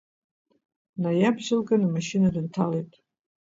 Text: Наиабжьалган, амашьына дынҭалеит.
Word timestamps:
Наиабжьалган, 1.01 1.81
амашьына 1.87 2.29
дынҭалеит. 2.33 2.91